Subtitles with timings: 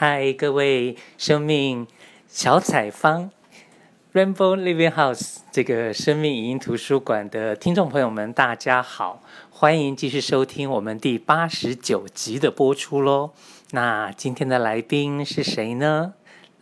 [0.00, 1.84] 嗨，各位生命
[2.28, 3.32] 小采方
[4.14, 13.32] Rainbow Living House 这个生命影音图书馆的听众朋友们，大家好，欢迎继续收听我们第八十九集的播出喽。
[13.72, 16.14] 那今天的来宾是谁呢？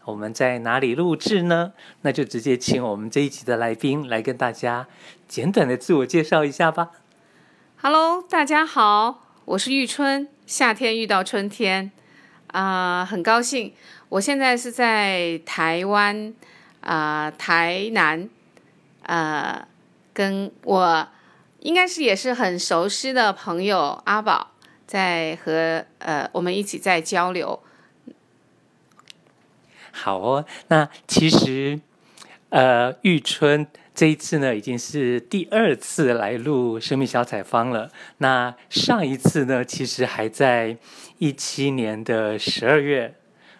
[0.07, 1.75] 我们在哪里录制呢？
[2.01, 4.89] 那就直接请我们这一集的来宾来跟大家
[5.29, 6.93] 简短的自我介绍一下吧。
[7.83, 11.93] Hello，大家好，我是玉春，夏天遇到春天。
[12.49, 13.73] 啊、很高兴，
[14.09, 16.35] 我现在是在台湾，
[16.81, 18.29] 啊、台南，
[19.03, 19.67] 呃，
[20.15, 21.09] 跟我
[21.61, 24.53] 应该是也是很熟悉的朋友阿宝，
[24.87, 27.61] 在和呃我们一起在交流。
[29.91, 31.81] 好哦，那其实
[32.51, 37.91] 呃玉春这一次呢，已经是第二次来录生命小采方了。
[38.19, 40.77] 那上一次呢，其实还在。
[41.19, 43.15] 一七年的十二月，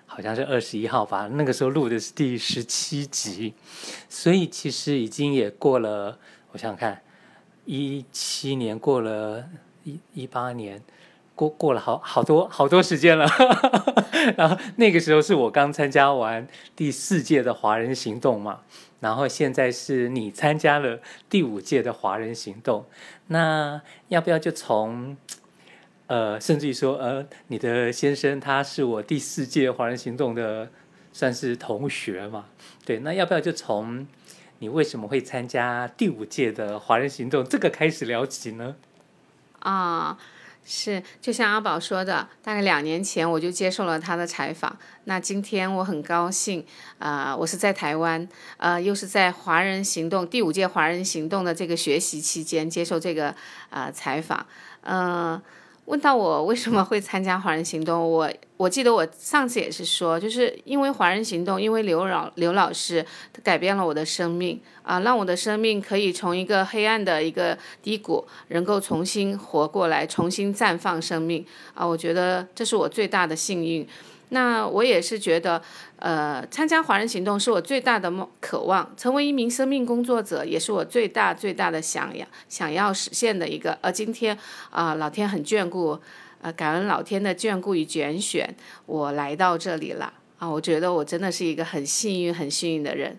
[0.05, 1.27] 好像是二十一号吧。
[1.33, 3.55] 那个时候录的是第十七集，
[4.11, 6.19] 所以其实已经也过了。
[6.53, 7.01] 我想想看，
[7.65, 9.43] 一七年过了
[9.85, 10.83] 一一八年，
[11.35, 13.27] 过过了好好多好多时间了。
[14.37, 18.61] 然后那个时候是我刚参加完第四届的华人行动嘛，
[19.07, 20.99] 然后现在是你参加了
[21.31, 22.85] 第五届的华人行动，
[23.29, 25.17] 那要不要就从？
[26.09, 30.71] 呃，甚至于说，呃，你的先生他是我第四届华人行动的，
[31.13, 32.47] 算是同学嘛？
[32.85, 34.07] 对，那要不要就从
[34.61, 38.77] 你为什么会参加第五届的华人行动这个开始聊起呢？
[39.59, 40.17] 啊，
[40.69, 44.77] 是，就像阿宝说的，大概两年前我就接受了他的采访。
[45.05, 46.67] 那今天我很高兴，
[46.99, 53.33] 啊、我是在台湾，呃，又是在华人行动第五届华人行动的这个学习期间接受这个
[53.71, 54.45] 啊采访，
[54.81, 55.41] 嗯、
[55.87, 63.05] 问到我为什么会参加华人行动，我我记得我上次也是说，就是因为华人行动，因为刘老刘老师
[63.43, 73.87] 改变了我的生命啊，让我的生命可以从一个黑暗的一个低谷，能够重新活过来，重新绽放生命啊，我觉得这是我最大的幸运。
[74.31, 75.63] 那我也是觉得，
[76.01, 83.79] 呃，参加华人行动是我最大的梦渴望，成为一名生命工作者也是我最大最大的想要想要实现的一个。
[83.81, 84.37] 而今天
[84.71, 85.97] 啊，呃，老天很眷顾，
[86.41, 88.53] 呃，感恩老天的眷顾与拣选，
[88.87, 90.51] 我来到这里了啊！
[90.51, 93.17] 我觉得我真的是一个很幸运、很幸运的人。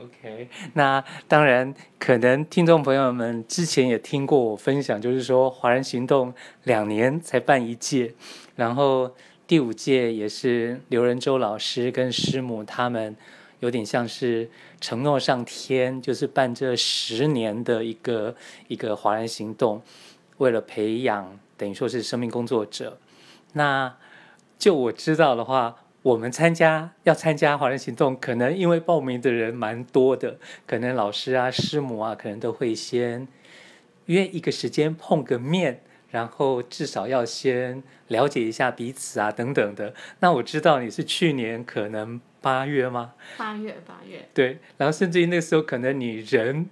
[0.00, 6.32] OK，那当然，可能听众朋友们之前也听过我分享，就是说华人行动
[6.62, 8.14] 两年才办一届，
[8.56, 9.14] 然后。
[9.46, 13.14] 第五届也是刘仁洲老师跟师母他们，
[13.60, 14.48] 有点像是
[14.80, 18.34] 承诺上天，就是办这十年的一个
[18.68, 19.82] 一个华人行动，
[20.38, 22.98] 为了培养等于说是生命工作者。
[23.52, 23.94] 那
[24.58, 33.28] 就我知道的话，我们参加要参加华人行动，可能因为报名的人蛮多的，可能老师啊、师母啊，可能都会先
[34.06, 35.82] 约一个时间碰个面。
[36.14, 39.92] 然后至少要先了解一下彼此啊，等等的。
[40.20, 43.14] 那我知道你是去年可能八月吗？
[43.36, 44.28] 八月，八月。
[44.32, 46.70] 对，然后甚至于那时候可能你人，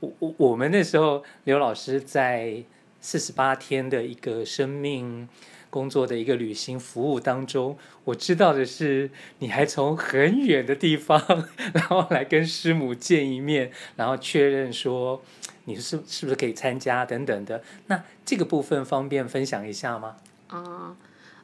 [0.00, 2.64] 我我我们那时候刘老师在
[3.00, 5.28] 四十八天的一个生命
[5.70, 11.22] 工作的一个旅行服务当中，我知道的是你还从很远的地方，
[11.72, 15.22] 然后来跟师母见一面，然后确认说。
[15.66, 17.62] 你是是不是可以参加等等的？
[17.86, 20.16] 那这个部分方便分享一下吗？
[20.48, 20.96] 啊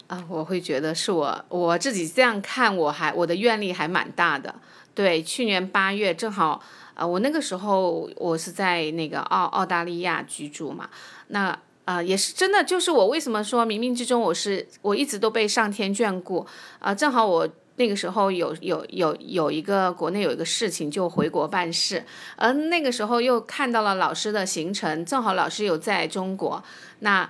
[0.09, 4.53] 啊，我会觉得是我我自己这样看，我还我的愿力还蛮大的。
[4.95, 6.61] 对，去年八月正好，
[6.95, 10.89] 呃，我那个时候我是在那个澳澳大利亚居住嘛。
[11.29, 16.47] 那啊也是真的，就是我为什么说冥冥之中我是我一直都被上天眷顾
[16.79, 17.49] 啊，正好我。
[17.79, 22.03] 那个时候有有有有一个国内有一个事情，就回国办事，
[22.37, 26.65] 而那个时候又看到了老师的行程，正好老师有在中国，
[27.01, 27.29] 那。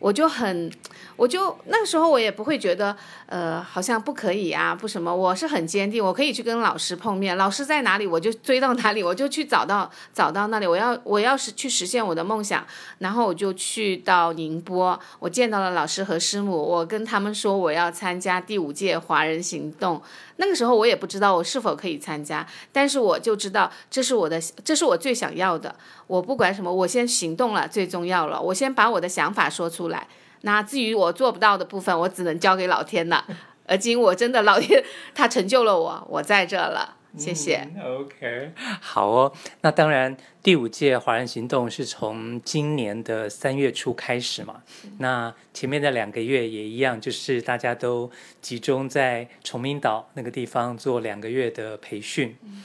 [0.00, 0.70] 我就很，
[1.16, 2.96] 我就那个时候我也不会觉得，
[3.26, 12.64] 呃，好像不可以啊，不什么，我是很坚定，我可以去跟老师碰面，老师在哪里我就追到哪里，我就去找到找到那里，我要我要是去实现我的梦想，
[12.98, 20.00] 然后我就去到宁波，我见到了老师和师母，我跟他们说我要参加第五届华人行动，
[20.36, 25.74] 那个时候我也不知道我是否可以参加，但是我就知道这是我的，这是我最想要的。
[26.06, 28.40] 我不管什么，我先行动了，最重要了。
[28.40, 30.06] 我先把我的想法说出来。
[30.42, 33.24] 那至于我做不到的部分，我只能交给老天了。
[33.66, 34.82] 而今我真的老天
[35.14, 36.96] 他成就了我，我在这了。
[37.16, 37.66] 谢谢。
[37.74, 39.32] 嗯、OK，好哦。
[39.62, 44.62] 那当然，第五届华人行动是从今年的三月初开始嘛。
[44.84, 52.62] 嗯、那前面的两个月也一样，就是大家都集中在崇明岛那个地方做两个月的培训，嗯、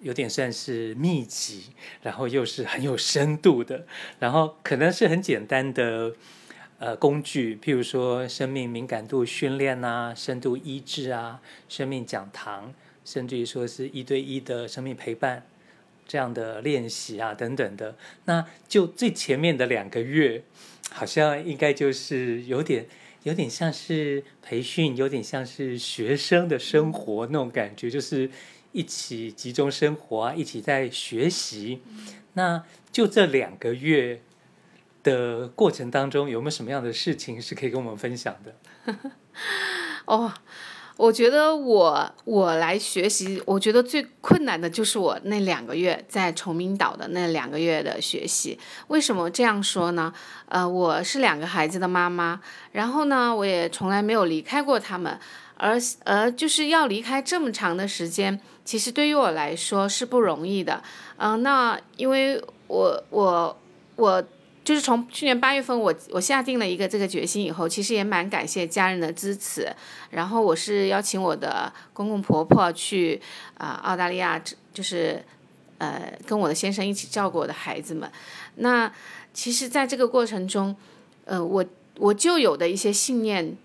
[0.00, 1.72] 有点算是密集，
[2.02, 3.86] 然后又是很有深度的，
[4.18, 6.12] 然后可能是很简单的
[6.78, 12.74] 呃工具，譬如说生命敏感度训练啊，深度医治啊，生命讲堂。
[13.04, 15.42] 甚至于说是一对一的生命陪伴
[16.06, 17.96] 这样的练习啊，等等的，
[18.26, 20.42] 那就最前面的两个月，
[20.90, 22.86] 好像应该就是有点
[23.22, 28.30] 有点像是培训，有点像是学生的生活那种感觉，就是
[28.72, 31.80] 一起集中生活啊，一起在学习。
[32.34, 34.20] 那就这两个月
[35.08, 38.54] 的过程当中，有没有什么样的事情是可以跟我们分享的？
[40.06, 40.32] 哦。
[40.98, 48.58] 我觉得我我来学习，我觉得最困难的就是我那两个月在崇明岛的那两个月的学习。
[48.88, 50.12] 为什么这样说呢？
[50.48, 52.40] 呃，我是两个孩子的妈妈，
[52.72, 55.16] 然后呢，我也从来没有离开过他们，
[55.54, 60.82] 而而就是要离开这么长的时间，其实对于我来说是不容易的。
[61.18, 63.56] 嗯、那因为我我
[63.94, 64.24] 我。
[64.68, 69.66] 就是从去年八月份我，我下定了一个这个决心以后，其实也蛮感谢家人的支持。
[70.10, 73.18] 然后我是邀请我的公公婆婆去
[73.56, 74.38] 啊、澳大利亚，
[74.74, 75.24] 就是
[75.78, 78.12] 呃跟我的先生一起照顾我的孩子们。
[78.56, 78.92] 那
[79.32, 80.76] 其实在这个过程中，
[81.24, 81.64] 呃我
[81.96, 83.56] 我就有的一些信念，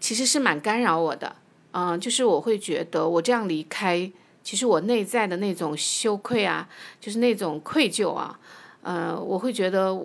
[0.00, 1.36] 其实是蛮干扰我的。
[1.70, 4.10] 嗯、就是我会觉得我这样离开，
[4.42, 6.68] 其实我内在的那种羞愧啊，
[7.00, 8.36] 就是那种愧疚啊，
[8.82, 9.96] 呃，我会觉得。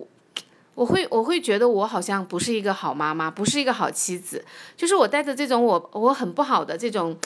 [0.74, 4.44] 我会我会觉得我好像不是一个好妈妈，不是一个好妻子，
[4.76, 7.16] 就是我带着这种我我很不好的这种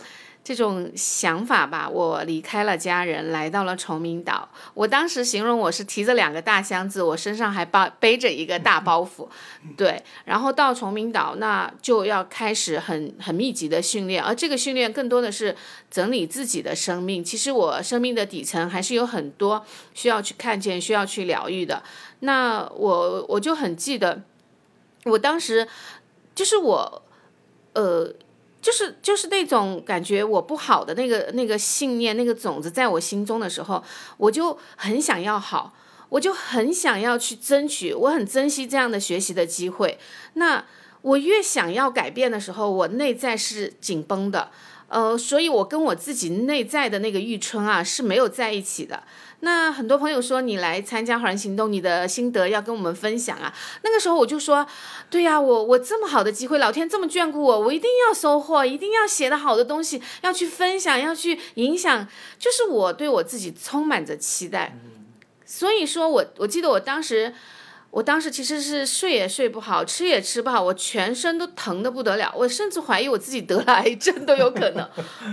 [0.43, 4.49] 这种想法吧，我离开了家人，来到了崇明岛。
[4.73, 9.29] 我当时形容我是提着两个大箱子，我身上还包背着一个大包袱，
[9.77, 15.55] 对，然后到崇明岛，那就要开始很很密集的训练，而这个训练更多的是
[15.91, 17.23] 整理自己的生命。
[17.23, 19.63] 其实我生命的底层还是有很多
[19.93, 21.83] 需要去看见、需要去疗愈的。
[22.21, 24.23] 那我我就很记得，
[25.05, 25.69] 我当时
[26.35, 27.03] 就是我，
[27.75, 28.13] 呃，
[28.61, 33.83] 就是就是那种感觉我不好的那个那个信念那个种子在我心中的时候，
[34.17, 35.75] 我就很想要好，
[36.09, 39.99] 我就很想要去争取，我很珍惜这样的学习的机会。
[40.35, 40.65] 那
[41.03, 44.51] 我越想要改变的时候，我内在是紧绷的，
[44.89, 49.03] 呃，所以我跟我自己内在的那个玉春啊是没有在一起的。
[49.41, 53.55] 那很多朋友说，你来参加华人行动，你的心得要跟我们分享啊。
[53.83, 54.67] 那个时候我就说，
[55.11, 62.09] 对呀，我我这么好的机会，老天这么眷顾我，我一定要收获，一定要写的好的东西，要去分享，要去影响，
[62.39, 64.77] 就是我对我自己充满着期待。
[65.45, 67.35] 所以说我我记得我当时。
[67.91, 74.89] 我当时其实是睡也睡不好，吃也吃不好，我全身都疼得不得了，我甚至怀疑我自己得了癌症都有可能。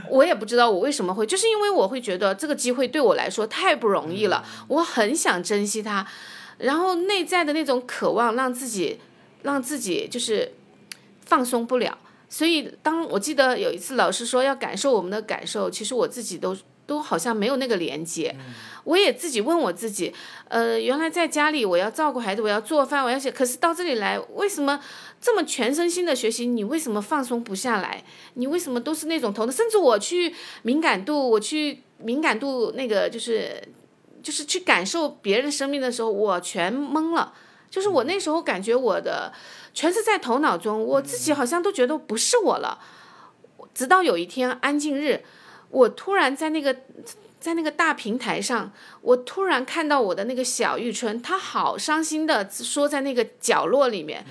[0.10, 6.08] 我也不知道我为什么会，就是因为我会觉得这个机会对我来说太不容易了，我很想珍惜它，
[6.58, 9.00] 然后内在的那种渴望让自己
[9.44, 10.54] 让自己就是
[11.26, 11.98] 放松不了。
[12.30, 16.56] 所以当我记得有一次老师说要感受我们的感受，其实我自己都。
[16.86, 18.36] 都好像没有那个连接，
[18.84, 20.14] 我也自己问我自己，
[20.48, 24.80] 呃，原来在家里我要照顾孩子，我要做饭，我要写，可是到这里来，为什么
[25.20, 28.04] 这么全身心的学习，你为什么放松不下来？
[28.36, 29.52] 你为什么都是那种头疼？
[29.52, 33.62] 甚至我去敏感度，我去敏感度那个就是
[34.22, 37.34] 就是去感受别人生命的时候，我全懵了。
[37.72, 39.34] 就是我那时候感觉我的
[39.74, 42.80] 全是在头脑中，我自己好像都觉得不是我了。
[43.74, 45.24] 直到有一天安静日。
[45.76, 46.74] 我突然在那个，
[47.38, 54.26] 在那个大平台上，我突然看到我的那个小玉春，她好伤心的缩在那个角落里面，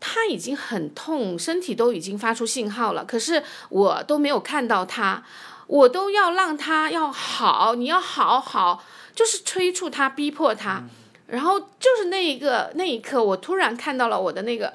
[0.00, 5.22] 她已经很痛，身体都已经发出信号了，可是我都没有看到他，
[5.68, 8.82] 我都要让他要好，你要好好，
[9.14, 10.82] 就是催促他，逼迫她，
[11.28, 14.74] 然后就是那一个那一刻，我突然看到了我的那个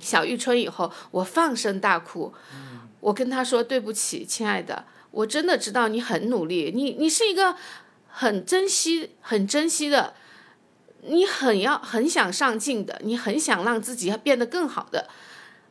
[0.00, 2.34] 小玉春以后，我放声大哭。
[3.00, 4.84] 我跟他说对不起，亲爱的，
[5.16, 7.56] 我真的知道你很努力，你你是一个
[8.06, 10.12] 很珍惜、很珍惜的，
[11.08, 15.08] 你很要很想上进的，你很想让自己变得更好的。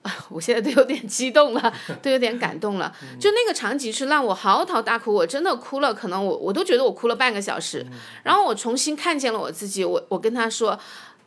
[0.02, 2.92] 啊，我现在都有点激动了， 都有点感动了。
[3.20, 7.86] 就那个场景是让我嚎啕大哭，我真的哭了，可能我我都觉得我哭了半个小时。
[8.24, 10.80] 然后我重新看见了我自己，我我跟他说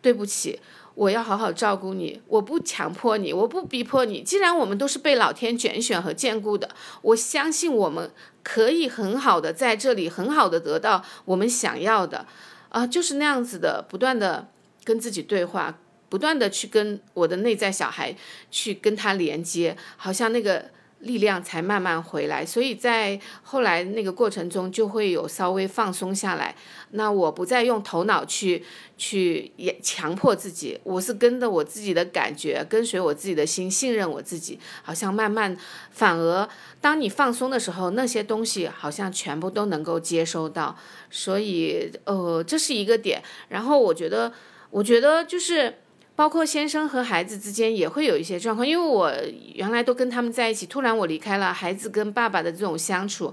[0.03, 0.59] 对不起。
[0.99, 4.21] 我要好好照顾你，我不强迫你，我不逼迫你。
[4.21, 6.69] 既然我们都是被老天拣选和眷顾的，
[7.03, 8.11] 我相信我们
[8.43, 12.27] 可以很好的在这里，很好的得到我们想要的，
[12.71, 14.49] 啊、就是那样子的，不断的
[14.83, 15.79] 跟自己对话，
[16.09, 18.17] 不断的去跟我的内在小孩
[18.51, 20.71] 去跟他连接，好像那个。
[21.01, 26.55] 力量才慢慢回来，所以在后来那个过程中就会有稍微放松下来。
[26.91, 28.65] 那我不再用头脑去
[28.97, 34.59] 去也强迫自己，我是跟着我自己的感觉，跟随我自己的心，信任我自己。
[34.83, 35.57] 好像慢慢，
[35.93, 36.49] 反而
[36.81, 40.77] 当你放松的时候，那些东西好像全部都能够接收到。
[41.11, 43.23] 所以，呃，这是一个点。
[43.49, 44.33] 然后我觉得，
[44.71, 45.79] 我觉得就是。
[46.19, 49.13] 包括先生和孩子之间也会有一些状况，因为我
[49.55, 53.33] 原来都跟他们在一起，突然我离开了，孩子跟爸爸的这种相处，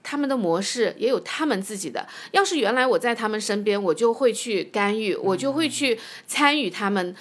[0.00, 2.06] 他们的模式也有他们自己的。
[2.30, 7.16] 要是原来我在他们身边，我就会去干预，我就会去参与他们。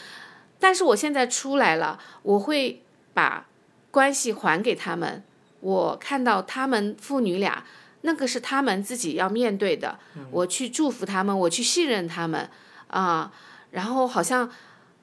[0.59, 3.47] 但是我现在出来了，我会把
[3.89, 5.23] 关系还给他们。
[5.61, 7.65] 我看到他们父女俩，
[8.01, 9.97] 那个是他们自己要面对的。
[10.29, 12.47] 我去祝福他们，我去信任他们
[12.89, 13.31] 啊，
[13.71, 14.47] 然后好像。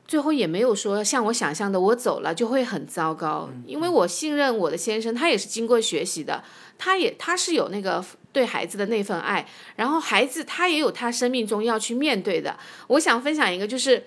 [0.07, 6.45] 最后也没有说像我想象的，我走了就会很糟糕，因为我信任我的先生，他也是经过学习的，
[6.79, 12.57] 他也他是有那个对孩子的那份爱，然后孩子他也有他生命中要去面对的。
[12.87, 14.07] 我想分享一个，就是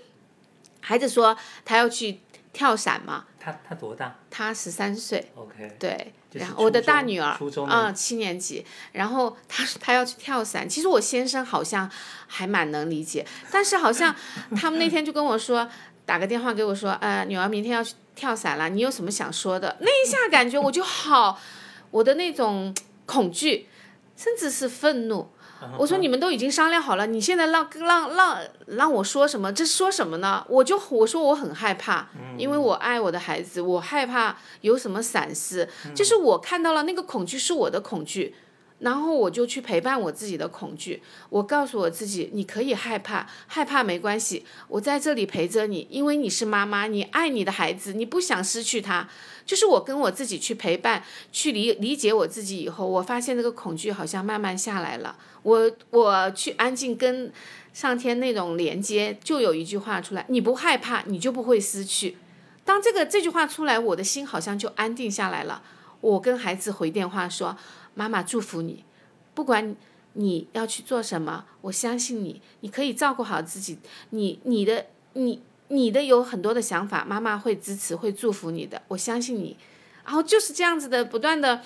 [0.79, 2.19] 孩子说他要去
[2.53, 4.15] 跳伞嘛，他他多大？
[4.29, 5.31] 他十三岁。
[5.35, 5.75] OK。
[5.77, 7.37] 对，然后我的大女儿，
[7.67, 11.89] 啊，七年级，然后他他要去跳伞，其实我先生好像
[12.27, 14.15] 还蛮能理解，但是好像
[14.55, 15.69] 他们那天就跟我说。
[16.09, 19.77] 打个电话给我说，呃，女儿明天要去跳伞了，你有什么想说的？
[19.81, 21.39] 那一下感觉我就好，
[21.91, 22.75] 我的那种
[23.05, 23.67] 恐惧，
[24.17, 25.29] 甚至是愤怒。
[25.77, 29.53] 我说你们都已经商量好了，你现在让让让让我说什么？
[29.53, 30.43] 这说什么呢？
[30.49, 32.07] 我就我说我很害怕，
[32.39, 38.33] 因为我爱我的孩子，我害怕有什么闪失，就是我看到了那个恐惧是我的恐惧。
[38.79, 49.09] 然后我就去陪伴我自己的恐惧，我告诉我自己，你可以害怕，害怕没关系，我在这里陪着你，因为你是妈妈，你爱你的孩子，你不想失去他。
[49.45, 55.15] 就是我跟我自己去陪伴，去理理解我自己以后，我发现这个恐惧好像慢慢下来了。
[55.43, 57.33] 我我去安静跟
[57.73, 62.15] 上天那种连接，就有一句话出来：你不害怕，你就不会失去。
[62.63, 65.63] 当这个这句话出来，我的心好像就安定下来了。
[65.99, 67.57] 我跟孩子回电话说。
[67.99, 68.85] 妈妈祝福你，
[69.33, 69.75] 不管
[70.13, 73.77] 你要去做什么，我相信你，你可以照顾好自己。
[74.11, 79.57] 你你的你你的有很多的想法，妈妈会支持，会祝福你的，我相信你。
[80.05, 81.61] 然后就是这样子的，不断的。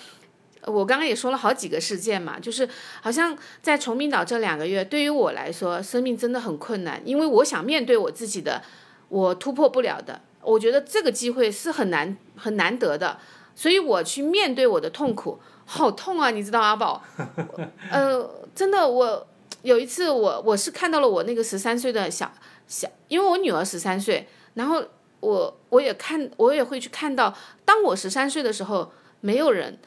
[0.66, 2.68] 我刚刚也说了好几个事件嘛，就是
[3.00, 8.60] 好像在崇明岛这两个月，对于我来说，生命真的很困难，因为我想面对我自己的，
[9.08, 10.20] 我突破不了的。
[10.42, 13.20] 我觉得这个机会是很难很难得的，
[13.54, 15.38] 所以我去面对我的痛苦。
[15.66, 16.30] 好痛啊！
[16.30, 17.02] 你知道阿宝，
[17.90, 19.26] 呃，真的，我
[19.62, 22.30] 有一次我我是看到了我那个十三岁的小
[22.68, 24.84] 小，因为我女儿十三岁，然后
[25.20, 29.78] 我我也看我也会去看到，当我十三岁的时候，没有人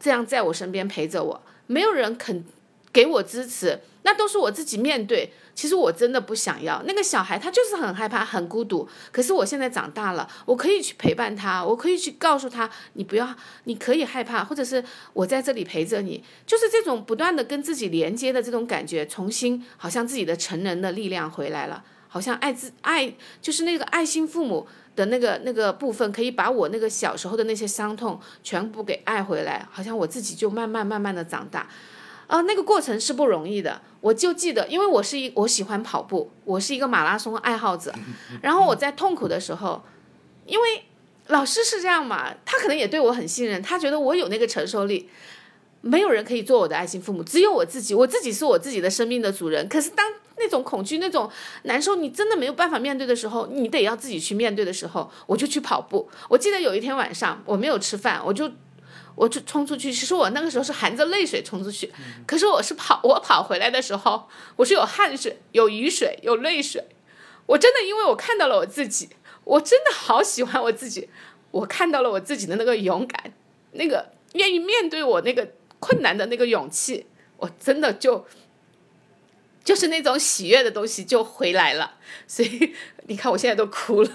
[0.00, 2.44] 这样在我身边陪着我，没有人肯
[2.92, 5.30] 给我支持，那都是我自己面对。
[5.54, 8.88] 其实我真的不想要那个小孩，他就是很害怕、很孤独。
[9.12, 23.12] 可是我现在长大了，我可以去陪伴他，我可以去告诉他，你不要，你可以害怕，或者是我在这里陪着你，就是这种不断的跟自己连接的这种感觉，重新好像自己的成人的力量回来了，好像爱自爱，
[23.42, 31.68] 就是那个爱心父母的那个那个部分，可以把我那个小时候的那些伤痛全部给爱回来，好像我自己就慢慢慢慢的长大。
[32.28, 33.80] 啊、那个过程是不容易的。
[34.00, 37.92] 我就记得，因为我是一我喜欢跑步，我是一个马拉松爱好者。
[38.42, 39.82] 然后我在痛苦的时候，
[40.46, 40.84] 因为
[41.26, 45.08] 老师是这样嘛，他可能也对我很信任，他觉得我有那个承受力。
[45.80, 47.94] 没有人可以做我的爱心父母，只有我自己。
[47.94, 49.68] 我自己是我自己的生命的主人。
[49.68, 51.30] 可是当那种恐惧、那种
[51.62, 56.08] 难受，你真的没有办法面对的时候，你得要自己去面对的时候，我就去跑步。
[56.28, 58.50] 我记得有一天晚上，我没有吃饭，我就。
[59.18, 61.92] 我就冲出去，其实我那个时候是含着泪水冲出去，
[62.24, 66.86] 可是我是跑，我跑回来的时候，我是有汗水、有雨水、有泪水。
[67.46, 69.08] 我真的因为我看到了我自己，
[69.42, 71.10] 我真的好喜欢我自己，
[71.50, 73.32] 我看到了我自己的那个勇敢，
[73.72, 75.48] 那个愿意面对我那个
[75.80, 77.06] 困难的那个勇气，
[77.38, 78.24] 我真的就
[79.64, 81.96] 就是那种喜悦的东西就回来了。
[82.28, 82.72] 所以
[83.08, 84.10] 你看，我现在都哭了，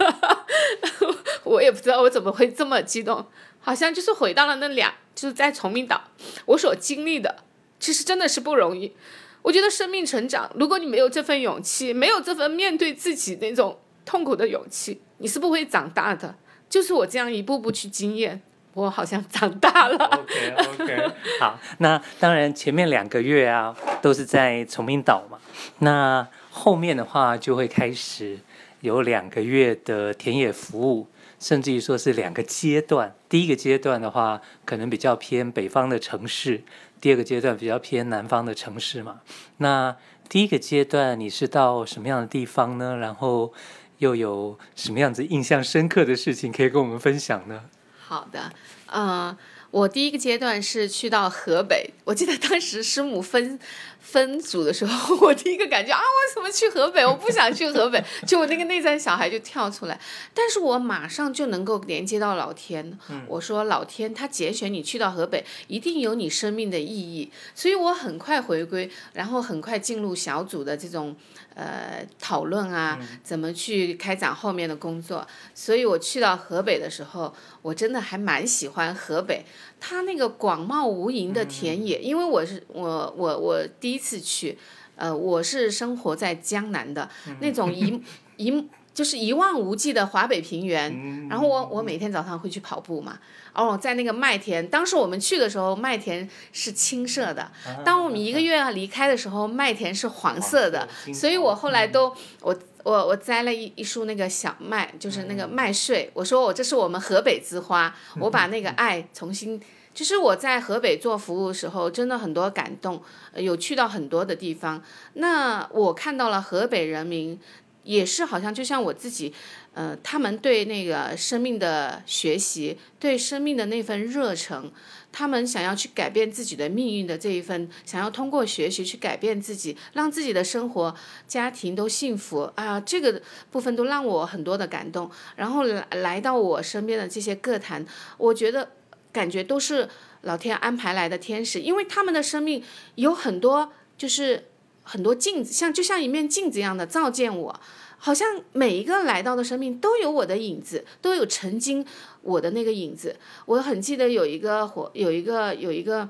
[1.44, 3.28] 我也不知道我怎么会这么激动。
[3.64, 6.04] 好像就是回到了那两，就是在崇明岛，
[6.46, 7.44] 我所经历的，
[7.80, 8.94] 其实真的是不容易。
[9.42, 16.36] 我觉得生命成长，如果你没有这份勇气，没有这份面对自己那种痛苦的勇气，你是不会长大的。
[16.70, 18.42] 就是我这样一步步去经验，
[18.74, 19.96] 我好像长大了。
[20.06, 25.38] OK OK，好，那当然前面两个月啊都是在崇明岛嘛，
[25.80, 28.40] 那后面的话就会开始
[28.82, 31.08] 有两个月的田野服务。
[31.44, 36.62] 甚至于说是两个阶段，第一个阶段的话，可能比较偏北方的城市；
[37.02, 39.20] 第二个阶段比较偏南方的城市嘛。
[39.58, 39.94] 那
[40.30, 42.96] 第一个阶段你是到什么样的地方呢？
[42.96, 43.54] 然后
[43.98, 47.66] 又有什么样子印象深刻的事情可以跟我们分享呢？
[48.00, 48.54] 好的，
[48.86, 49.38] 呃，
[49.70, 53.60] 我第一个阶段是去到河北，我记得当时师母分。
[54.04, 57.04] 分组的时候， 我第一个感觉啊，为什么去河北？
[57.06, 60.00] 我不想去河北， 就我那个内在小孩就跳出来。
[60.34, 63.00] 但是我马上就能够连接到老天。
[63.28, 67.32] 我说老天，他拣选你去到河北，一定有你生命的意义。
[67.56, 71.16] 所以我很快回归，然后很快进入小组的这种
[71.56, 75.26] 呃讨论啊，怎么去开展后面的工作。
[75.56, 79.46] 所以我去到河北的时候，我真的还蛮喜欢河北。
[79.86, 84.58] 他那个广袤无垠的田野，因为我是我我我第一次去，
[84.96, 87.10] 呃，我是生活在江南的
[87.42, 88.02] 那种一
[88.38, 93.20] 一就是一望无际的华北平原，然后我我每天早上会去跑步嘛，
[93.54, 97.52] 哦，在那个麦田，当时我们去的时候麦田是青色的，
[97.84, 102.58] 当我们一个月要离开的时候，麦田是黄色的，所以我后来都我。
[102.84, 106.12] 我我摘了一一束那个小麦，就是那个麦穗。
[106.14, 109.62] 我说我这是我们河北之花， 我把那个爱重新。
[109.96, 113.02] 其实我在河北做服务的时候，真的很多感动，
[113.36, 114.84] 有去到很多的地方。
[115.14, 117.40] 那我看到了河北人民，
[117.84, 119.32] 也是好像就像我自己，
[119.76, 124.72] 呃，他们对那个生命的学习，对生命的那份热忱。
[125.14, 130.94] 他们想要去改变自己的命运的这一份，想要通过学习去改变自己，让自己的生活、
[131.28, 132.80] 家庭都幸福啊！
[132.82, 135.10] 这个部分都让我很多的感动。
[135.36, 137.86] 然后来来到我身边的这些个坛，
[138.18, 138.72] 我觉得
[139.12, 139.88] 感觉都是
[140.22, 142.64] 老天安排来的天使，因为他们的生命
[142.96, 144.50] 有很多，就是
[144.82, 147.62] 很多镜子，像就像一面镜子一样的照见我。
[148.06, 151.86] 好像每一个来到的生命都有我的影子，都有曾经
[152.22, 153.16] 我的那个影子。
[153.46, 156.10] 我很记得有一个火，有一个有一个，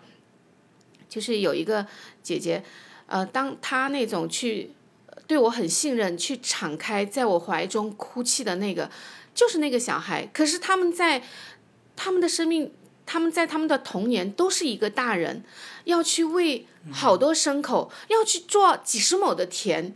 [1.08, 1.86] 就是有一个
[2.24, 2.64] 姐姐，
[3.06, 4.72] 呃，当她那种去
[5.28, 8.90] 对我很信任，去敞开在我怀中哭泣的那个，
[9.36, 10.28] 就是那个小孩。
[10.34, 11.22] 可是他们在
[11.96, 12.74] 他们的生命，
[13.06, 15.44] 他们在他们的童年都是一个大人，
[15.84, 19.94] 要去喂好多牲口，要去做几十亩的田。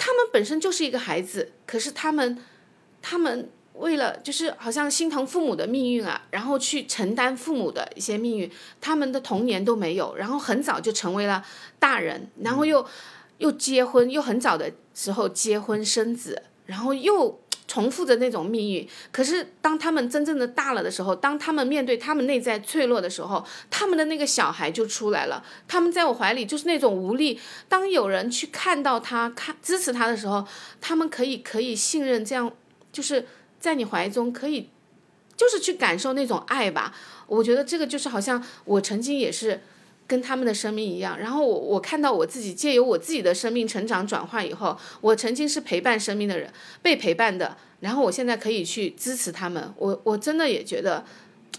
[0.00, 2.38] 他们本身就是一个孩子，可是他们，
[3.02, 11.44] 他们为了就是好像心疼父母的命运啊，然后去承担父母的一些命运，他们的童年都没有，然后很早就成为了
[11.78, 12.86] 大人，然后又
[13.36, 17.38] 又结婚，又很早的时候结婚生子，然后又。
[17.70, 25.44] 重复着那种命运，可是当他们真正的大了的时候，当他们面对他们内在脆弱的时候，他们的那个小孩就出来了。
[25.68, 27.38] 他们在我怀里就是那种无力。
[27.68, 30.44] 当有人去看到他、看支持他的时候，
[30.80, 32.50] 他们可以可以信任，这样
[32.90, 33.28] 就是
[33.60, 34.68] 在你怀中可以，
[35.36, 36.92] 就是去感受那种爱吧。
[37.28, 39.60] 我觉得这个就是好像我曾经也是。
[40.10, 51.04] 跟他们的生命一样，然后我我看到我自己借由我自己的生命成长转化以后，我曾经是陪伴生命的人，被陪伴的，然后我现在可以去支持他们，我我真的也觉得，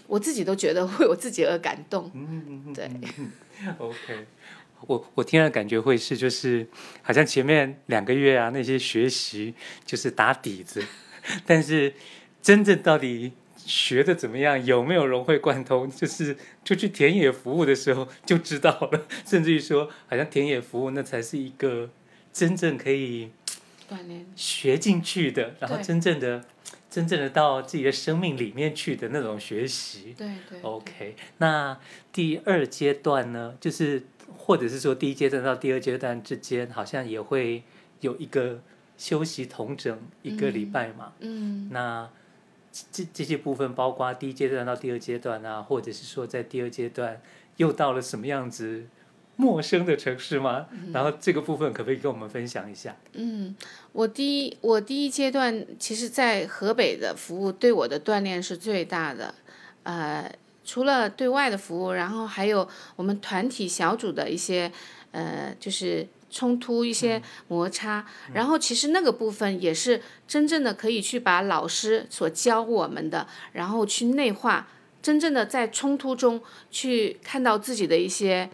[0.06, 2.10] 我自己都觉得为我自己而感动。
[2.14, 2.90] 嗯，对。
[3.78, 4.26] OK，
[4.86, 6.66] 我我听了感觉会是就是
[7.00, 9.54] 好像前面两个月啊那些学习
[9.86, 10.84] 就是打底子，
[11.46, 11.94] 但是
[12.42, 13.32] 真正到底。
[13.74, 14.62] 学的怎么样？
[14.66, 15.88] 有没有融会贯通？
[15.90, 19.06] 就是出去田野服务的时候就知道了。
[19.24, 21.88] 甚至于说，好像田野服务那才是一个
[22.34, 23.30] 真正可以
[23.88, 26.44] 锻炼学进去的，然后真正的、
[26.90, 30.14] 真正的到自己的生命里面去的那种学习。
[30.18, 30.60] 对对。
[30.60, 31.78] OK，那
[32.12, 33.54] 第二阶段呢？
[33.58, 34.02] 就是
[34.36, 37.62] 或者是说第一阶段到第二阶段之间，好像也会
[38.00, 38.60] 有一个
[38.98, 41.14] 休息同整一个礼拜嘛。
[41.20, 41.70] 嗯。
[41.70, 42.10] 那。
[42.90, 47.20] 这这些部分包括第一阶段到第二阶段啊，或者是说在第二阶段
[47.58, 48.86] 又到了什么样子
[49.36, 50.66] 陌生的城市吗？
[50.92, 52.96] 然后这个部分可不可以跟我们分享一下？
[53.12, 53.54] 嗯，
[53.92, 59.34] 我第一我第一阶段其实，在河北的服务对我的锻炼是最大的，
[59.82, 64.72] 呃，除了对外的服务，然后还有我们团体小组的一些
[65.10, 66.06] 呃，就是。
[66.32, 74.66] 冲突一些摩擦，嗯，然后其实那个部分也是真正的可以去把老师所教我们的，然后去内化，
[75.00, 78.50] 真正的在冲突中去看到自己的一些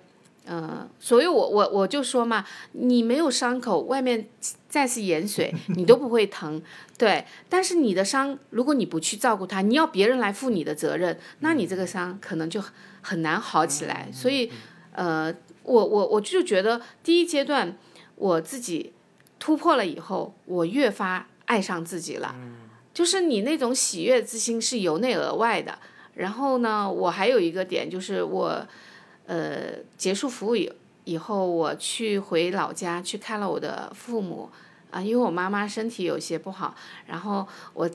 [0.50, 4.26] 嗯，所以我我我就说嘛，你没有伤口，外面
[4.66, 6.62] 再是盐水， 你都不会疼，
[6.96, 7.26] 对。
[7.50, 12.64] 但是你的伤，如果你不去照顾它，你要别人来负你的责任，那你这个伤可能就
[13.02, 14.08] 很难好起来。
[14.10, 14.50] 所以，
[14.92, 15.30] 呃，
[15.68, 17.76] 我我我就觉得第一阶段
[18.16, 18.92] 我自己
[19.38, 22.34] 突破了以后，我越发爱上自己了，
[22.94, 25.78] 就是你那种喜悦之心是由内而外的。
[26.14, 28.66] 然后呢，我还有一个点就是我。
[29.30, 30.72] 呃，结束服务以
[31.04, 34.48] 以后，我去回老家去看了我的父母，
[34.90, 36.74] 啊，因为我妈妈身体有些不好，
[37.06, 37.90] 然后我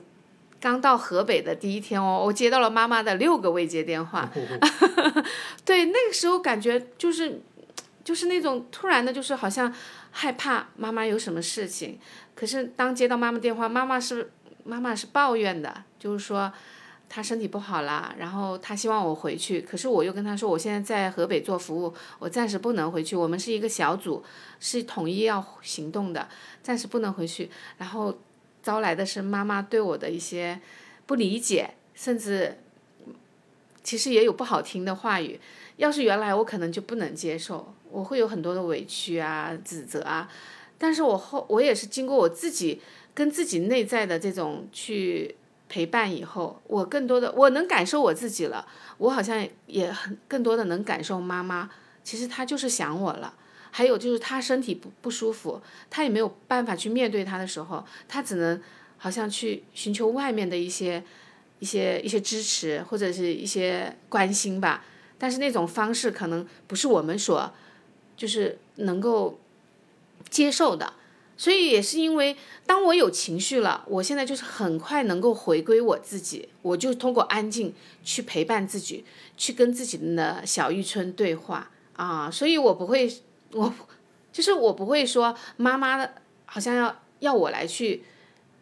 [0.60, 4.30] 刚到河北的第一天哦，我接到了妈妈的六个未接电话
[5.66, 7.42] 对，那个时候感觉就是
[8.04, 9.74] 就是那种突然的，就是好像
[10.10, 11.98] 害怕妈妈有什么事情，
[12.36, 14.30] 可是当接到妈妈电话，妈妈是
[14.62, 16.52] 妈妈是抱怨的，就是说。
[17.06, 23.14] 她身体不好了，然后她希望我回去，可是我又跟她说，我现在在河北做服务，我暂时不能回去。
[23.14, 24.24] 我们是一个小组，
[24.58, 26.26] 是统一要行动的，
[26.60, 27.50] 暂时不能回去。
[27.76, 28.18] 然后
[28.64, 30.58] 招来的是妈妈对我的一些
[31.06, 32.58] 不理解，甚至
[33.84, 35.38] 其实也有不好听的话语。
[35.76, 40.28] 要是原来我可能就不能接受，我会有很多的委屈啊、指责啊。
[40.76, 42.80] 但是我后我也是经过我自己
[43.14, 45.36] 跟自己内在的这种去。
[45.66, 48.64] 陪伴以后，我更多的我能感受我自己了，
[48.98, 51.68] 我好像也很更多的能感受妈妈，
[52.04, 53.34] 其实她就是想我了。
[53.72, 58.60] 还有就是她身体不不舒服，她也没有办法去面对她的时候，她只能
[58.98, 61.02] 好像去寻求外面的一些
[61.58, 64.84] 一些一些支持或者是一些关心吧。
[65.18, 67.52] 但是那种方式可能不是我们所
[68.16, 69.38] 就是能够
[70.28, 70.92] 接受的。
[71.36, 77.74] 所以也是因为，当我有情绪了，我现在就是很快能够回归我自己，我就通过安静
[78.04, 79.04] 去陪伴自己，
[79.36, 82.30] 去跟自己的小玉春对话啊。
[82.30, 83.12] 所以我不会，
[83.50, 83.74] 我
[84.32, 86.14] 就是我不会说妈妈的
[86.46, 88.04] 好像要要我来去，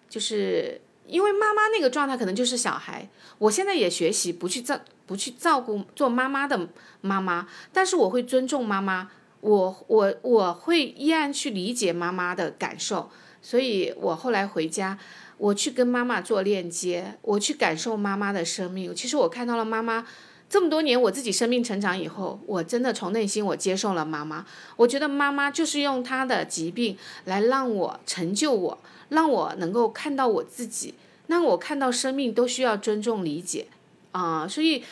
[0.09, 3.07] 就是因为妈妈那个状态可能就是小孩。
[3.37, 6.69] 我现在也学习不去照不去照顾做妈妈的
[7.03, 9.11] 妈妈，但是我会尊重妈妈。
[9.42, 13.11] 我我我会依然去理解妈妈的感受，
[13.42, 14.96] 所以我后来回家，
[15.37, 18.94] 我去跟妈妈做链接，我去感受妈妈的生命。
[18.94, 20.07] 其实我看到了妈妈
[20.48, 24.46] 这么多年，我自己生命成长以后，我真的从内心我接受了妈妈。
[24.76, 28.78] 我觉得妈妈就是用她的疾病来让我成就我，
[29.09, 30.94] 让我能够看到我自己，
[31.26, 33.66] 让我看到生命都需要尊重理解
[34.12, 34.85] 啊，所以。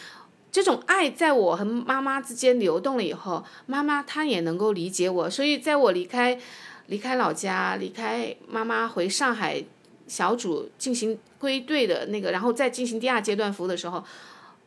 [0.52, 6.40] 这种爱在我和妈妈之间流动了以后，妈妈她也能够理解我，所以在我离开
[6.86, 9.62] 离开老家，离开妈妈回上海
[10.08, 14.04] 小组进行归队的那个，然后再进行第二阶段服务的时候，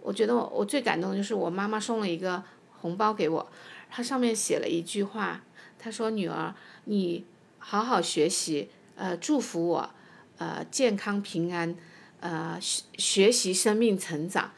[0.01, 2.41] 我觉得我我最感动的就是我妈妈送了一个
[2.79, 3.45] 红包给我，
[3.91, 5.41] 她上面写了一句话，
[5.77, 6.53] 她说：“女儿，
[6.85, 7.25] 你
[7.59, 9.89] 好好学习，呃，祝福我，
[10.37, 11.75] 呃，健康平安，
[12.21, 14.51] 呃，学学习生命成长。”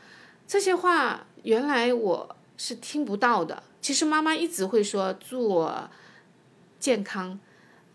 [0.47, 3.63] 这些话原来我是听不到的。
[3.81, 5.89] 其实妈妈一直会说祝我
[6.79, 7.39] 健康，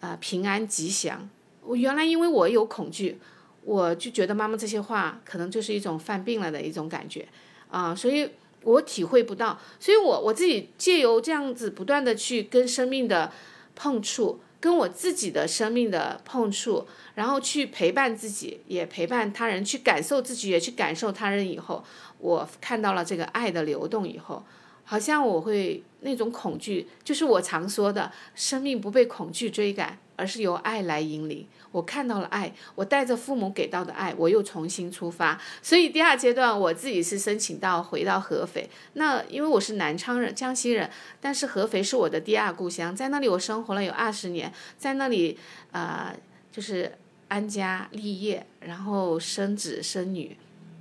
[0.00, 1.28] 啊、平安吉祥。
[1.62, 3.18] 我原来因为我有恐惧，
[3.64, 7.28] 我就觉得妈妈这些话可能就是一种犯病了的一种感觉
[7.70, 8.28] 啊、所以
[8.62, 9.58] 我体会不到。
[9.78, 13.32] 所以我我自己借由这样子不断的去跟生命的
[13.76, 21.82] 碰触，跟我自己的生命的碰触，然后去陪伴自己，也陪伴他人，去感受自己，也去感受他人以后。
[22.18, 24.44] 我看到了这个爱的流动以后，
[24.84, 31.46] 好像我会那种恐惧，就是我常说的，生命不被恐惧追赶，而是由爱来引领。
[31.72, 35.40] 我看到了爱，我带着父母给到的爱，我又重新出发。
[35.62, 38.68] 所以第二阶段，我自己是申请到回到合肥。
[38.94, 45.38] 那因为我是南昌人，江西人，但是合肥是我的第二故乡，在那里我生活了有二十年，在那里
[45.72, 46.12] 啊、
[46.52, 50.37] 就是安家立业，然后生子生女，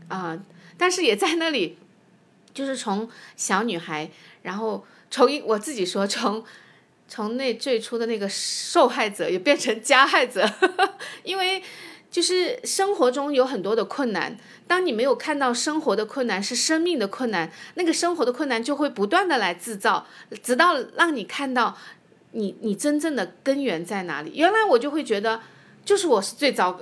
[0.08, 0.38] 啊、
[0.76, 1.78] 但是也在那里，
[2.52, 4.10] 就是从小女孩，
[4.42, 6.44] 然后从我自己说，从
[7.10, 10.50] 从那最初的那个受害者，也变成加害者，
[11.24, 11.62] 因为
[12.10, 20.06] 就是生活中有很多的困难，当你没有看到生活的困难是生命的困难，那个生活的困难就会不断的来制造，
[20.42, 21.76] 直到让你看到
[22.32, 24.32] 你你真正的根源在哪里。
[24.36, 25.42] 原来我就会觉得，
[25.84, 26.80] 就是我是最糟，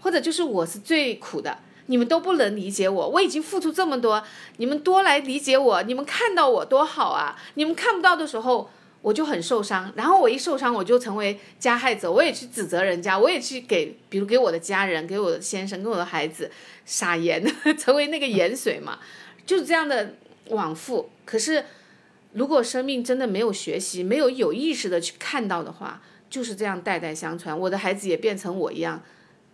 [0.00, 1.58] 或者就是我是最苦的。
[1.90, 4.22] 你们都不能理解我，我已经付出这么多，
[4.58, 7.34] 你们多来理解我，你们看到我多好啊！
[7.54, 8.68] 你们看不到的时候，
[9.00, 16.50] 我就很受伤，然后我一受伤，我就成为加害者，我也去指责人家，我也去给，比如给我的家人、给我的先生、给我的孩子
[16.84, 17.44] 撒盐，
[17.78, 18.98] 成为那个盐水嘛，
[19.46, 20.14] 就是这样的
[20.48, 21.10] 往复。
[21.24, 21.64] 可是，
[22.32, 29.02] 如果生命真的没有学习，没有有意识的去看到的话，就是这样代代相传，我的孩子也变成我一样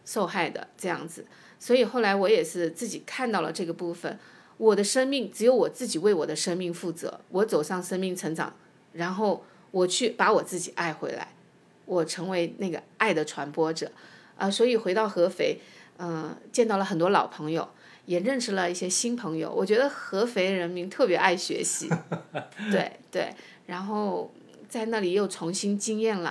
[0.05, 1.27] 受害的这样子。
[1.59, 4.19] 所以后来我也是自己看到了这个部分，
[4.57, 7.21] 我的生命只有我自己为我的生命负责。
[7.31, 8.55] 我走上生命成长，
[8.95, 11.29] 然后我去把我自己爱回来，
[11.85, 13.93] 我成为那个爱的传播者。
[14.37, 15.61] 啊、呃，所以回到合肥，
[15.99, 17.69] 嗯、呃，见到了很多老朋友，
[18.07, 19.49] 也认识了一些新朋友。
[19.49, 21.89] 我觉得合肥人民特别爱学习，
[22.73, 23.33] 对对，
[23.67, 24.33] 然后
[24.69, 26.31] 在那里又重新经验了，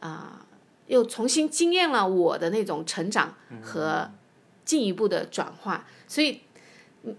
[0.00, 0.46] 啊、呃，
[0.86, 4.10] 又重新经验了我的那种成长和
[4.64, 5.86] 进一步的转化。
[6.08, 6.40] 所以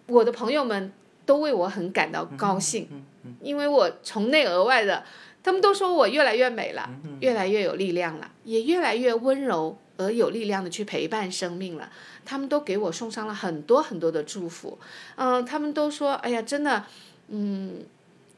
[0.08, 0.92] 我的朋友们
[1.28, 3.06] 都为我很感到高兴，
[3.42, 5.04] 因为我从内而外的，
[5.44, 9.78] 他们都说我越来越美了，越来越有力量了，也越来越温柔。
[10.00, 11.90] 而有力量的去陪伴生命了，
[12.24, 14.78] 他们都给我送上了很多很多的祝福，
[15.16, 16.86] 嗯、呃，他们都说，哎呀，真的，
[17.30, 17.80] 嗯，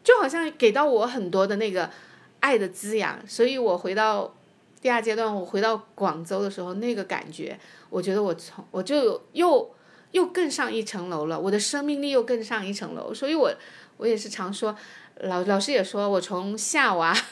[0.02, 1.90] 就好像给到我很多的那个
[2.40, 4.34] 爱的滋养，所以我回到
[4.82, 9.70] 第二阶段，我回到广州的时候，那个感觉，我觉得我从我就又
[10.12, 13.54] 又更上一层楼了，我的生命力又更上一层楼，所以我
[14.00, 14.76] 我也是常说，
[15.22, 17.16] 老老师也说我从夏娃。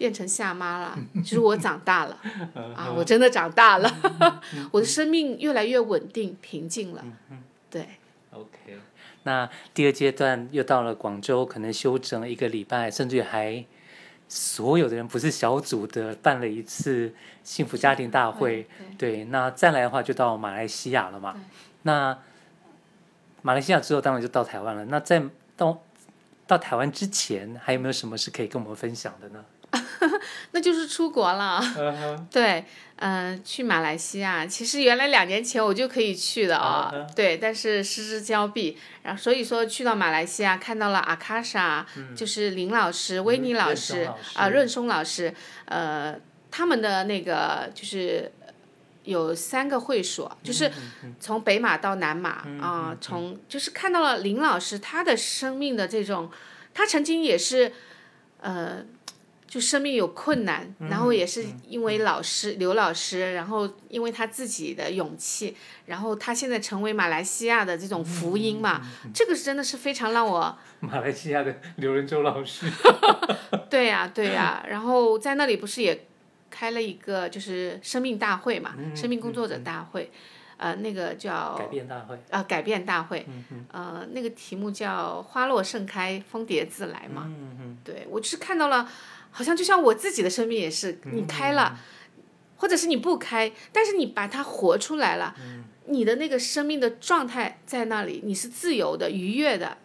[0.00, 2.18] 变成夏妈了，就是我长大了
[2.74, 2.90] 啊！
[2.96, 4.00] 我真的长大了，
[4.72, 7.04] 我的生命越来越稳定、平静了。
[7.68, 7.86] 对。
[8.30, 8.78] OK，
[9.24, 13.62] 那第二阶段又到了广州，可能休整了一个礼拜，甚至于还
[14.26, 17.12] 所有的人不是小组的办了一次
[17.44, 18.66] 幸福家庭大会。
[18.96, 21.36] 对，对，那再来的话就到马来西亚了嘛。
[21.82, 22.16] 那
[23.42, 24.86] 马来西亚之后当然就到台湾了。
[24.86, 25.22] 那在
[25.58, 25.78] 到
[26.50, 29.44] 到台湾之前，还有没有什么是可以跟我们分享的呢？
[30.50, 32.20] 那就是出国了，uh huh.
[32.28, 32.64] 对，
[32.96, 34.44] 嗯、呃，去马来西亚。
[34.44, 37.14] 其实原来两年前我就可以去的啊、哦，uh huh.
[37.14, 38.76] 对，但是失之交臂。
[39.04, 45.32] 然后所以说去到马来西亚，看到了阿卡莎，嗯、就是林老师、威尼老师啊、润松老师，
[45.66, 46.18] 呃，
[46.50, 48.32] 他们的那个就是
[49.04, 50.70] 有三个会所，就是
[51.18, 56.30] 从北马到南马啊，从就是看到了林老师他的生命的这种，
[56.74, 57.72] 他曾经也是，
[58.40, 58.84] 呃。
[59.50, 68.80] 就生命有困难，然后也是因为老师、刘老师，然后因为他自己的勇气，然后他现在成为马来西亚的这种福音嘛，
[69.12, 70.56] 这个是真的是非常让我。
[70.78, 72.70] 马来西亚的刘仁洲老师。
[73.68, 76.06] 对呀、啊，对呀、啊，然后在那里不是也
[76.50, 80.10] 开了一个就是生命大会嘛，嗯、生命工作者大会，
[80.58, 83.26] 嗯、呃，那个叫改变大会啊、呃，改变大会，
[83.70, 87.30] 呃，那个题目叫花落盛开，蜂蝶自来嘛，
[87.84, 88.88] 对我就是看到了。
[89.32, 92.22] 好像就像我自己的生命也是，你开了，嗯、
[92.56, 99.78] 或者是你不开，但是你把它活出来了，嗯、你的那个生命的状态在那里，你是自由的、愉悦的，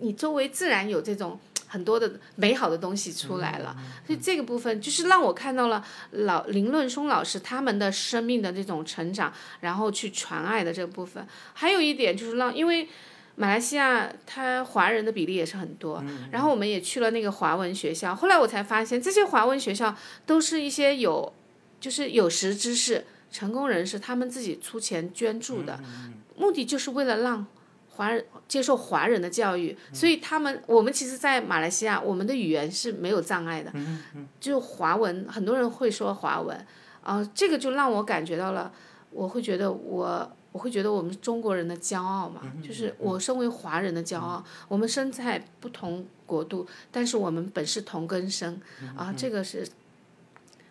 [0.00, 1.40] 你周围自然有这种
[1.72, 3.74] 很多的美好的东西出来了，
[4.06, 12.86] 所以这个部分就是让我看到了老林论松老师他们的生命的这种成长，然后去传爱的这个部分，还有一点就是让因为。
[13.34, 18.14] 马来西亚，他华人的比例也是很多，嗯、然后我们也去了那个华文学校。
[18.14, 21.32] 后来我才发现，这些华文学校都是一些有，
[21.80, 27.46] 就是有识之士、成功人士，他们自己出钱捐助的，嗯、目的就是为了让
[27.94, 29.76] 华人接受华人的教育。
[29.90, 36.56] 嗯、所以他们，我们其实，在马来西亚，我们的语言是没有障碍的，嗯嗯、就华文，很多人会说华文，
[37.02, 38.72] 啊、呃，这个就让我感觉到了，
[39.10, 40.32] 我会觉得我。
[40.52, 44.44] 我会觉得我们中国人的骄傲嘛，就是我身为华人的骄傲。
[44.68, 48.60] 我们身在不同国度，但是我们本是同根生，
[48.94, 49.66] 啊，这个是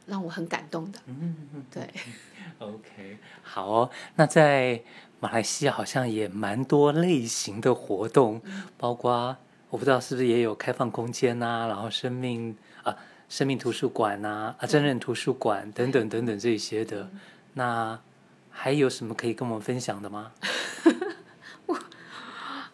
[0.06, 1.00] 让我很感动的。
[1.72, 1.90] 对。
[2.60, 3.90] OK，好哦。
[4.18, 4.80] 那在
[5.22, 8.42] 马来西亚好像也蛮多类型的活动，
[8.78, 9.38] 包括
[9.70, 12.94] 我不知道是不是也有开放空间呐、啊，然后生命啊，
[13.30, 17.10] 生命图书馆呐，啊，真人图书馆等等等等这些的，
[17.54, 17.98] 那。
[18.54, 20.34] 还有什么可以跟我们分享的吗？
[21.68, 21.80] 我，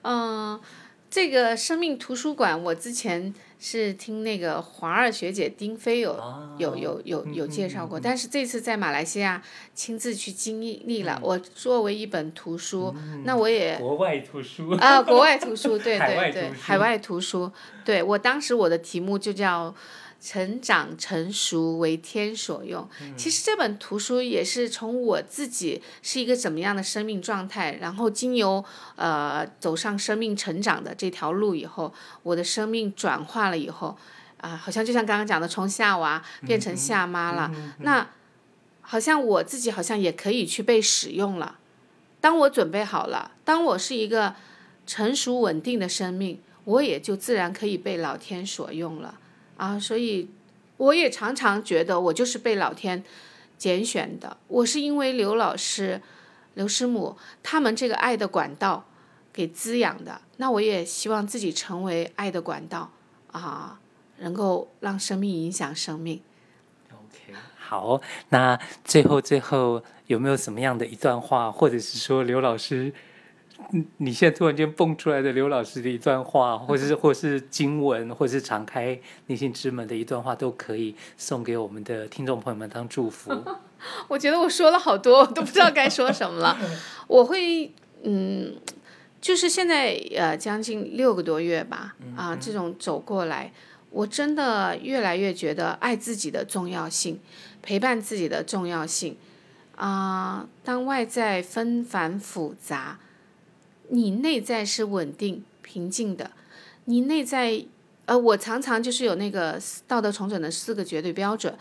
[0.02, 0.60] 嗯，
[1.08, 9.42] 这个生命图书馆，我之前是听那个华二学姐丁飞有、哦、有有有有介绍过，嗯嗯嗯、但是这次在马来西亚
[9.74, 11.14] 亲自去经历了。
[11.16, 17.52] 嗯、我作为一本图书，嗯、那我也国外图书啊，国外图书，对对对，海外图书，
[17.84, 19.74] 对，我当时我的题目就叫。
[20.20, 22.88] 成长成熟为天所用。
[23.16, 28.64] 其实这本图书也是从我自己是一个怎么样的生命状态，然后经由
[28.96, 33.98] 呃走上生命成长的这条路以后，我的生命转化了以后，
[34.38, 37.52] 啊、呃，好像就像刚刚讲的，从夏娃变成夏妈了。
[37.80, 38.10] 那
[38.82, 41.58] 好像我自己好像也可以去被使用了。
[42.20, 44.36] 当我准备好了，当我是一个
[44.86, 46.42] 成熟稳定的生命。
[46.68, 49.18] 我也就自然可以被老天所用了
[49.58, 49.78] 啊。
[49.78, 50.30] 所以
[50.78, 53.04] 我也常常觉得我就是被老天
[53.58, 54.38] 拣选的。
[54.48, 56.02] 我是因为刘老师、
[56.54, 58.86] 刘师母他们这个爱的管道
[59.34, 60.22] 给滋养的。
[60.38, 62.92] 那我也希望自己成为爱的管道
[63.32, 63.80] 啊，
[64.20, 66.22] 能够让生命影响生命。
[66.92, 72.94] OK，好，那最后最后有没有什么样的一段话，或者是说刘老师，
[73.98, 83.32] 你现在突然间蹦出来的刘老师的一段话，或者是 或是经文，或者是敞开内心之门的一段话，都可以送给我们的听众朋友们当祝福。
[84.08, 86.58] 我觉得我说了好多，我都不知道该说什么了。
[87.08, 87.72] 我会
[88.04, 88.56] 嗯。
[89.20, 93.52] 就是现在，呃，将近六个多月吧，啊，这种走过来，
[93.90, 97.20] 我真的越来越觉得爱自己的重要性，
[97.64, 99.18] 陪伴自己的重要性，
[99.76, 103.00] 啊，当外在纷繁复杂，
[103.90, 106.32] 你内在是稳定平静的，
[106.86, 107.66] 你内在，
[108.06, 111.58] 呃，我常常就是有那个道德重整的四个绝对标准，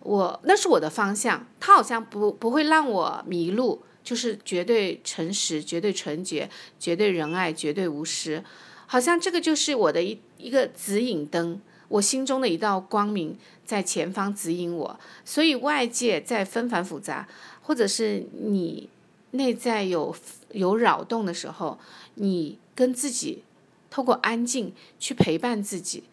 [0.00, 3.82] 我那是我的方向，它好像不不会让我迷路。
[4.04, 8.42] 就是绝对诚实、绝对纯洁、绝对仁爱、绝对无私，
[8.84, 14.98] 好像这个就是我的一一个指引灯，我心中的一道光明在前方指引我。
[15.24, 17.28] 所以外界在纷繁复杂，
[17.60, 18.88] 或者是你
[19.32, 20.16] 内在有
[20.52, 21.78] 有扰动的时候，
[22.14, 23.42] 你跟自己
[23.90, 26.04] 透过安静去陪伴自己。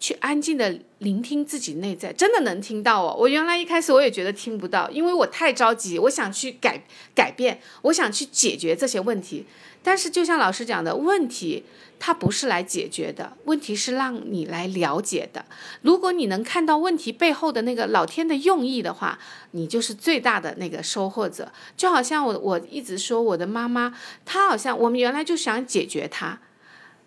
[0.00, 3.16] 去安静的聆听自己内在，真的能听到哦。
[3.18, 6.84] 我原来一开始我也觉得听不到，因为我太着急，我想去改
[7.16, 9.44] 改变，我想去解决这些问题。
[9.82, 11.64] 但是就像老师讲的，问题
[11.98, 15.44] 它不是来解决的，问题是让你来了解的。
[15.82, 19.18] 如果你能看到问题背后的那个老天的用意的话，
[19.52, 21.52] 你就是最大的那个收获者。
[21.76, 26.40] 就好像我我一直说我的妈妈，她好像我们原来就想解决她，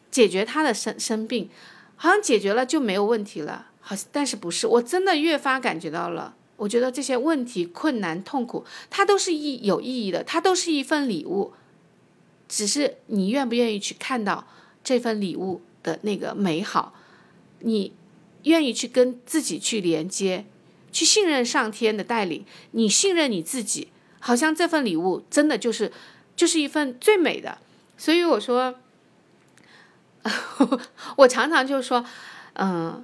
[0.10, 1.50] 解决她的生生病。
[1.96, 4.66] 好像解决了就没有问题了，好，但是不是？
[4.66, 6.34] 我真的越发感觉到了。
[6.58, 11.54] 我觉得这些问题、困难、痛苦，它都是意有意义的，它都是一份礼物。
[12.52, 14.46] 只是你愿不愿意去看到
[14.84, 16.94] 这份礼物的那个美好？
[17.60, 17.94] 你
[18.44, 20.46] 愿意去跟自己去连接，
[20.92, 22.44] 去信任上天的带领？
[22.72, 23.88] 你信任你自己，
[24.20, 25.94] 好像这份礼物真的就是
[26.36, 27.58] 就是一份最美的。
[27.98, 28.76] 所以我说。
[31.16, 32.06] 我常常就说，
[32.54, 33.04] 嗯，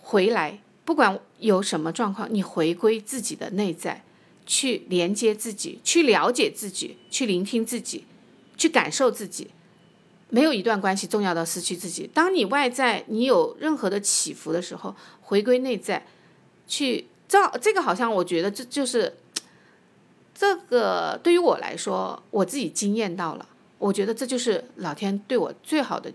[0.00, 4.02] 回来，不管有什么状况，你回归自己的内在，
[4.46, 8.06] 去连接自己，去了解自己，去聆听自己，
[8.58, 9.50] 去感受自己。
[10.28, 12.06] 没有一段关系重要到失去自己。
[12.12, 16.06] 当你外在你有任何的起伏的时候，回归内在，
[16.66, 19.16] 去照这个好像我觉得这就是
[20.34, 26.12] 这个对于我来说，我自己惊艳到了，我觉得这就是老天对我最好的。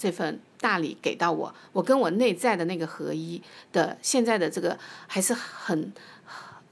[0.00, 5.92] 这份大礼给到我，我跟我内在的那个合一的现在的这个还是很，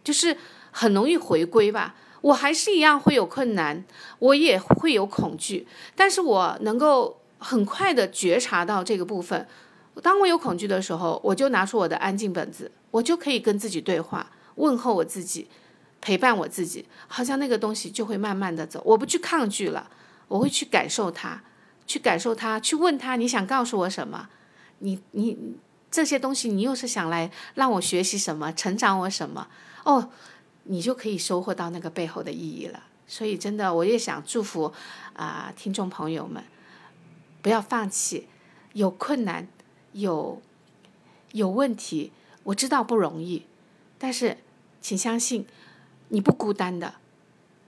[0.04, 0.36] 就是
[0.70, 1.96] 很容易回归吧。
[2.26, 3.84] 我还是一样会有困难，
[4.18, 9.46] 我也会有恐惧，但是我能够很快的觉察到这个部分。
[10.02, 15.46] 当我有恐惧的时候，我就拿出我的安静本子，我就可以跟自己对话，问候我自己，
[16.00, 18.82] 陪伴我自己，好像那个东西就会慢慢的走。
[18.84, 19.88] 我不去抗拒了，
[20.26, 21.42] 我会去感受它。
[21.86, 24.28] 去感受它，去问他，你想告诉我什么？
[24.80, 25.38] 你你
[25.88, 29.46] 这些东西，你又是想来让我学习什么，成长我什么？
[29.84, 30.10] 哦，
[30.66, 32.84] 你就可以收获到那个背后的意义了。
[33.06, 34.72] 所以真的，我也想祝福
[35.14, 36.44] 啊、听众朋友们，
[37.42, 38.28] 不要放弃。
[38.72, 39.48] 有困难，
[39.92, 40.42] 有
[41.32, 43.46] 有问题，我知道不容易，
[43.98, 44.36] 但是
[44.82, 45.46] 请相信，
[46.08, 46.96] 你不孤单的，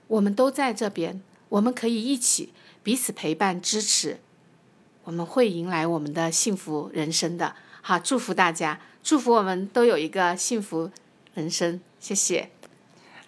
[0.07, 2.53] 我们都在这边，我们可以一起。
[2.81, 4.19] 彼此陪伴支持，
[5.03, 7.55] 我们会迎来我们的幸福人生的。
[7.81, 10.91] 好，祝福大家，祝福我们都有一个幸福
[11.33, 11.81] 人生。
[11.99, 12.58] 谢谢。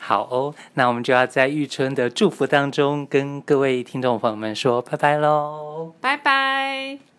[0.03, 7.10] 好哦，那我们就要在玉春的祝福当中跟各位听众朋友们说拜拜喽，拜拜。